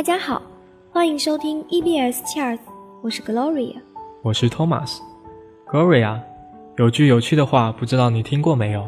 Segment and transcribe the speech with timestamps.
[0.00, 0.40] 大家好，
[0.90, 2.60] 欢迎收听 EBS Charts，
[3.02, 3.76] 我是 Gloria，
[4.22, 4.96] 我是 Thomas。
[5.70, 6.18] Gloria，
[6.78, 8.80] 有句有趣的话，不知道你听过没有？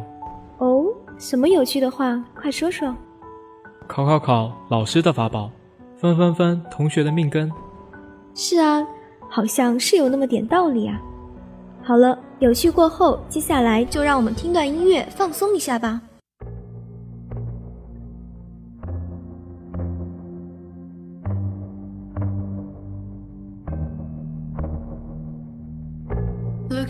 [0.57, 0.87] 哦，
[1.19, 2.19] 什么有趣的话？
[2.35, 2.97] 快说说。
[3.87, 5.51] 考考考，老师的法宝；
[5.99, 7.53] 分分分，同学的命根。
[8.35, 8.83] 是啊，
[9.29, 10.99] 好像是有那么点道理啊。
[11.83, 16.01] 好了，有趣过后，接下来就让我们听段音乐放松一下吧。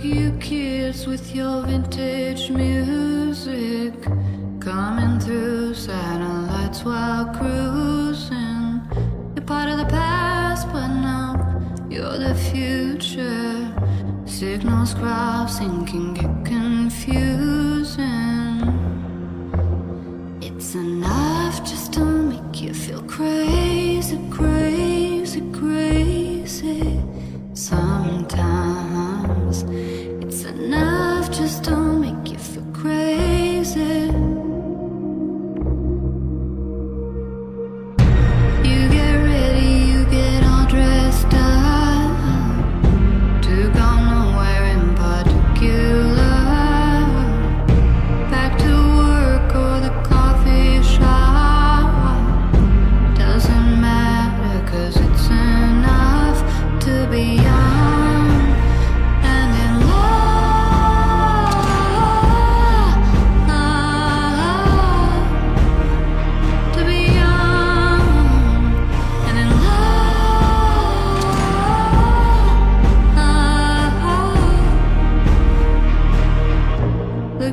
[0.05, 3.95] You kids with your vintage music
[4.59, 8.81] coming through satellites while cruising.
[9.35, 13.73] You're part of the past, but now you're the future.
[14.27, 16.42] Signals crossing can get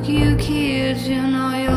[0.02, 1.69] You kids, you know you're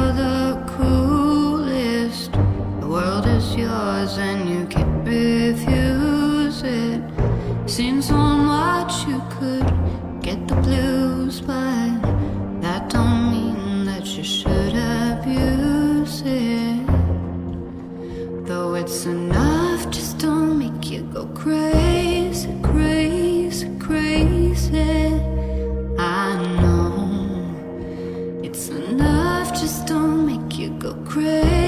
[29.64, 31.63] just don't make you go crazy,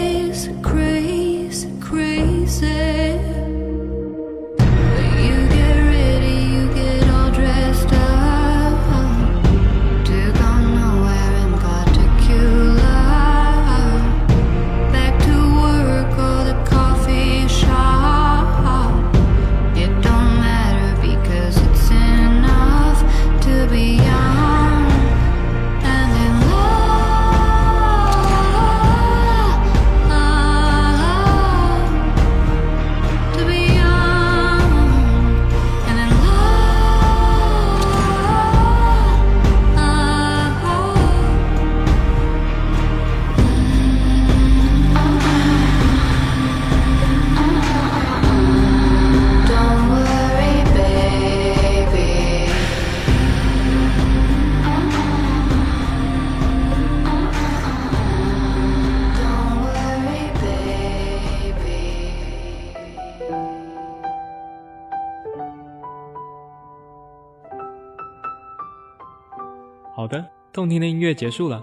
[70.06, 70.24] 好的，
[70.54, 71.60] 动听的音乐结束了，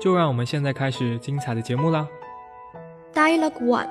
[0.00, 2.08] 就让我们现在开始精彩的节目啦。
[3.12, 3.86] Dialogue One。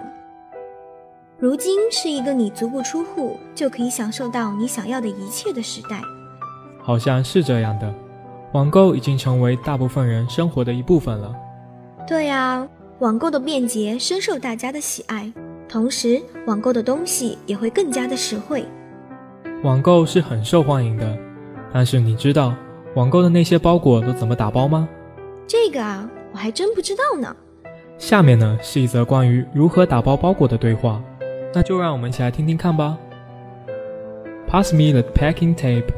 [1.38, 6.02] 如今是一个你足不出户就可以享受到你想要的一切的时代。
[6.82, 7.94] 好像是这样的，
[8.54, 11.36] 网购已经成为大部分人生活的一部分了。
[12.08, 12.68] 对呀、
[12.98, 15.32] 网购的便捷深受大家的喜爱，
[15.70, 18.66] 同时网购的东西也会更加的实惠。
[19.64, 21.16] 网购是很受欢迎的，
[21.72, 22.56] 但是你知道
[22.95, 24.89] 网购的那些包裹都怎么打包吗？
[25.47, 27.35] 这个啊，我还真不知道呢。
[27.99, 31.03] 下面呢是一则关于如何打包包裹的对话，
[31.55, 32.99] 那就让我们一起来听听看吧。
[34.49, 35.93] Pass me the packing tape.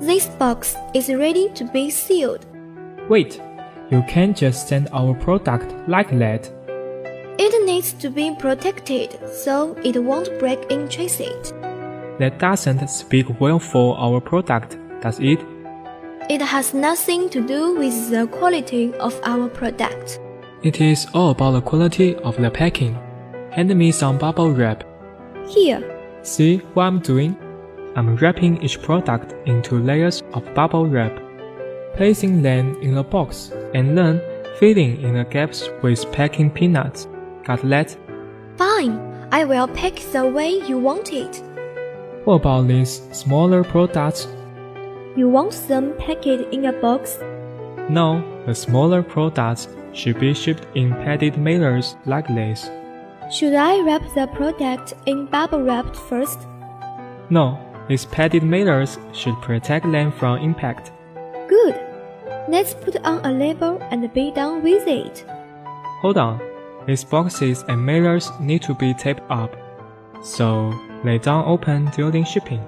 [0.00, 2.40] This box is ready to be sealed.
[3.08, 3.40] Wait,
[3.90, 6.48] you can't just send our product like that.
[7.38, 11.52] It needs to be protected so it won't break in transit.
[12.18, 15.40] That doesn't speak well for our product, does it?
[16.29, 20.19] It has nothing to do with the quality of our product.
[20.63, 22.95] It is all about the quality of the packing.
[23.51, 24.83] Hand me some bubble wrap.
[25.47, 25.83] Here,
[26.23, 27.35] See what I'm doing?
[27.97, 31.13] I'm wrapping each product into layers of bubble wrap,
[31.95, 34.21] placing them in a box, and then
[34.57, 37.07] filling in the gaps with packing peanuts.
[37.43, 37.97] Got that?
[38.57, 38.97] fine.
[39.31, 41.43] I will pack the way you want it.
[42.23, 44.27] What about these smaller products?
[45.15, 47.19] You want them packed in a box?
[47.87, 52.69] No, the smaller products should be shipped in padded mailers like this.
[53.31, 56.47] Should I wrap the product in bubble wrap first?
[57.29, 60.91] No, these padded mailers should protect them from impact.
[61.47, 61.79] Good.
[62.49, 65.25] Let's put on a label and be done with it.
[66.01, 66.41] Hold on,
[66.87, 69.55] these boxes and mailers need to be taped up.
[70.23, 70.73] So
[71.03, 72.65] they don't open during shipping.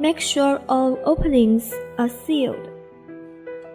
[0.00, 2.68] Make sure all openings are sealed.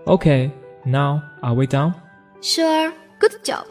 [0.08, 0.52] Okay,
[0.86, 1.96] now are we done?
[2.42, 2.94] Sure.
[3.20, 3.66] Good job.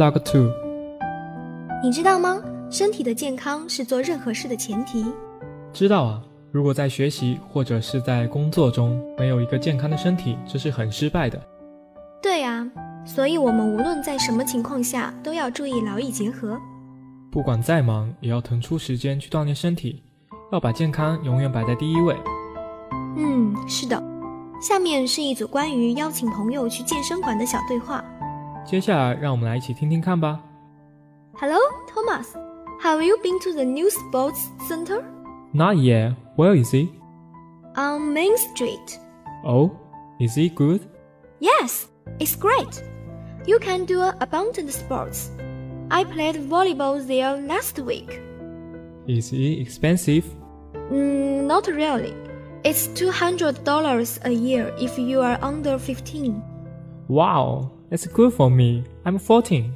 [0.00, 0.50] Dialogue 2.
[1.82, 2.40] 你知道吗？
[2.70, 5.04] 身体的健康是做任何事的前提。
[5.74, 11.38] 知道啊，如果在学习或者是在工作中没有一个健康的身体，这是很失败的。
[12.22, 12.66] 对啊、
[13.04, 16.58] 所以我们无论在什么情况下都要注意劳逸结合。
[17.30, 20.02] 不管再忙，也要腾出时间去锻炼身体，
[20.50, 22.16] 要把健康永远摆在第一位。
[23.18, 24.02] 嗯，是的。
[24.62, 28.02] 下面是一组关于邀请朋友去健身馆的小对话。
[28.65, 30.39] 接下来，让我们来一起听听看吧。
[31.39, 32.27] Hello, Thomas.
[32.81, 35.01] Have you been to the new sports center
[35.53, 36.13] Not yet.
[36.37, 36.89] Where is he?
[37.75, 38.99] on Main Street?
[39.43, 39.71] Oh,
[40.19, 40.81] is he good?
[41.39, 41.87] Yes,
[42.19, 42.81] it's great.
[43.45, 45.29] You can do abundant sports.
[45.91, 48.19] I played volleyball there last week.
[49.07, 50.25] Is he expensive?
[50.91, 52.13] Mm, not really.
[52.63, 56.41] It's $200 a year if you are under 15.
[57.07, 58.84] Wow, that's good for me.
[59.04, 59.72] I'm 14.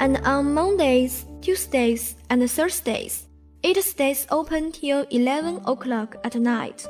[0.00, 3.26] And on Mondays, Tuesdays, and Thursdays,
[3.62, 6.86] it stays open till 11 o'clock at night.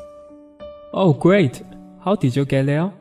[0.92, 1.62] Oh, great.
[2.04, 2.92] How did you get there?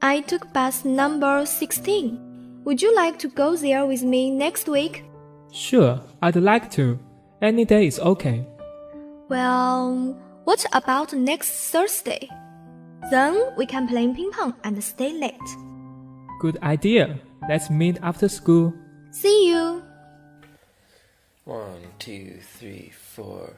[0.00, 2.62] I took bus number 16.
[2.64, 5.04] Would you like to go there with me next week?
[5.52, 6.98] Sure, I'd like to.
[7.42, 8.46] Any day is okay.
[9.28, 12.28] Well, what about next Thursday?
[13.10, 15.38] Then we can play ping pong and stay late.
[16.42, 17.20] Good idea.
[17.48, 18.74] Let's meet after school.
[19.12, 19.80] See you.
[21.44, 23.54] One, two, three, four.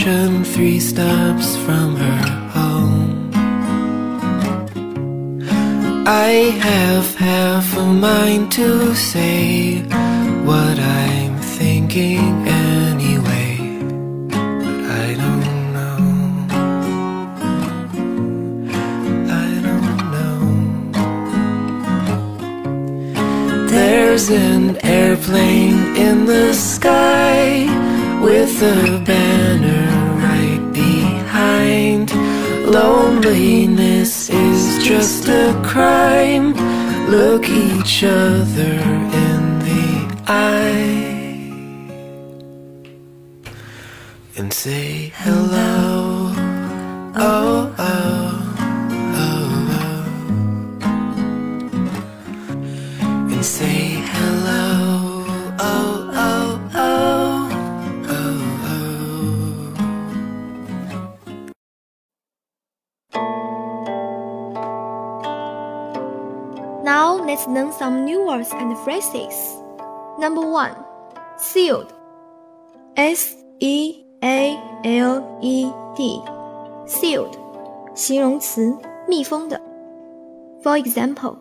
[0.00, 2.22] Station, three stops from her
[2.56, 3.30] home.
[6.06, 6.30] I
[6.68, 9.82] have half a mind to say
[10.48, 13.58] what I'm thinking anyway,
[14.30, 15.98] but I don't know.
[19.44, 20.38] I don't know.
[23.68, 27.79] There's an airplane in the sky
[28.20, 29.86] with a banner
[30.18, 32.12] right behind.
[32.66, 36.54] Loneliness is just a crime.
[37.08, 38.74] Look each other
[39.26, 41.00] in the eye
[44.36, 45.69] and say hello.
[67.29, 69.57] let's learn some new words and phrases.
[70.17, 70.75] Number one,
[71.37, 71.93] sealed.
[72.95, 76.21] S E A L E D.
[76.87, 77.37] Sealed.
[77.93, 78.75] 形容词，
[79.07, 79.61] 密封的。
[80.63, 81.37] For example,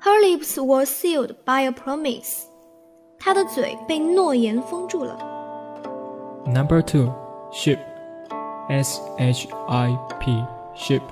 [0.00, 2.44] her lips were sealed by a promise.
[3.18, 5.16] 她的嘴被诺言封住了。
[6.46, 7.12] Number two,
[7.52, 7.78] ship.
[8.68, 10.44] S H I P.
[10.74, 11.02] Ship.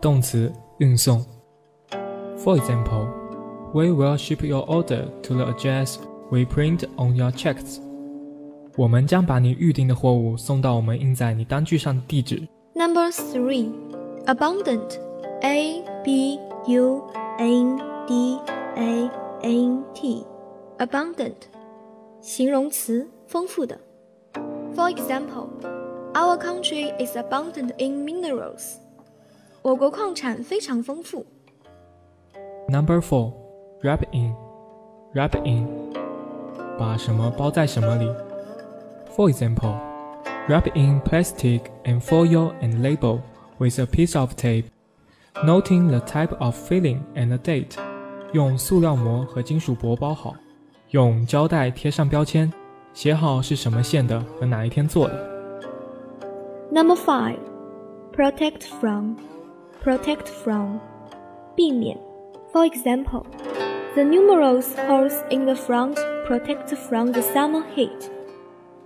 [0.00, 1.24] 动词，运送。
[2.38, 3.08] For example,
[3.72, 5.98] we will ship your order to the address
[6.30, 7.78] we print on your checks.
[8.76, 12.46] 我们将把你预定的货物送到我们印在你单据上的地址。
[12.74, 13.70] Number three,
[14.26, 14.98] abundant.
[15.40, 17.02] A B U
[17.38, 17.78] N
[18.08, 18.38] D
[18.74, 19.10] A
[19.42, 20.26] N T.
[20.78, 21.34] Abundant.
[22.20, 23.78] 形容词，丰富的。
[24.74, 25.48] For example,
[26.14, 28.78] our country is abundant in minerals.
[29.62, 31.24] 我国矿产非常丰富。
[32.68, 33.32] Number four,
[33.82, 34.34] wrap in.
[35.14, 35.66] Wrap in.
[36.78, 38.06] 把什么包在什么里。
[39.16, 39.74] For example,
[40.48, 43.20] wrap in plastic and foil and label
[43.58, 44.66] with a piece of tape,
[45.44, 47.76] noting the type of filling and the date.
[48.32, 50.36] 用塑料膜和金属箔包好，
[50.90, 52.52] 用胶带贴上标签，
[52.92, 55.14] 写好是什么馅的和哪一天做的。
[56.70, 57.38] Number five,
[58.14, 59.16] protect from.
[59.82, 60.78] Protect from.
[61.56, 61.98] 避免。
[62.52, 63.24] For example,
[63.95, 65.95] The numerous holes in the front
[66.25, 68.09] protect from the summer heat.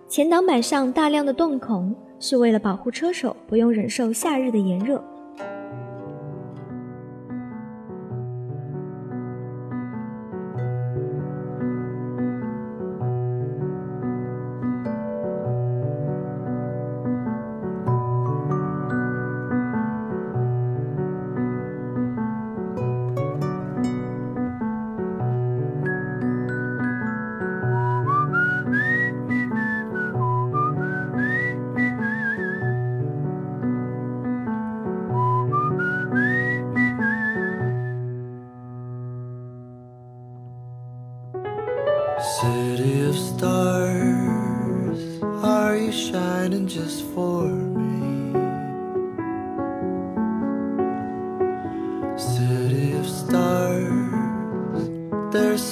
[0.09, 5.01] 前挡板上大量的洞孔是为了保护车手不用忍受夏日的炎热。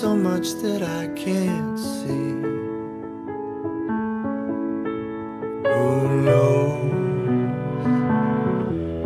[0.05, 2.43] So much that I can't see.
[5.63, 6.75] Who knows?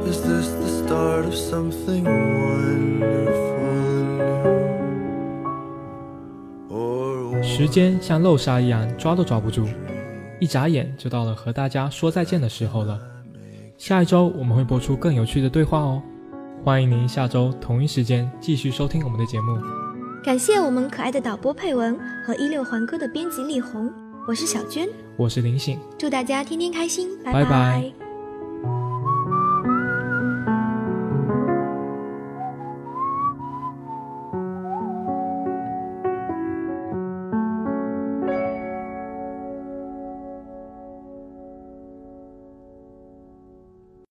[0.06, 3.29] Is this the start of something wonderful?
[6.70, 9.70] Or 时间像漏沙一样抓都抓不住，
[10.41, 13.00] 一眨眼就到了和大家说再见的时候了。
[13.77, 16.01] 下一周我们会播出更有趣的对话哦，
[16.65, 19.58] 欢迎您下周同一时间继续收听我们的节目。
[20.24, 23.92] 感谢我们可爱的导播佩文和一六环哥的编辑力红，
[24.28, 27.32] 我是小娟，我是林醒，祝大家天天开心，拜。
[27.32, 28.09] 拜拜